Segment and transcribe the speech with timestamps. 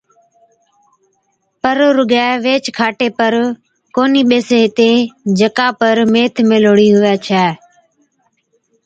[1.61, 3.33] پر رُگِي ويهچ کاٽي پر
[3.95, 4.93] ڪونھِي ٻيسين ھِتين
[5.37, 5.67] جڪا
[6.13, 7.45] ميٿ ميھلوڙِي ھُوَي ڇَي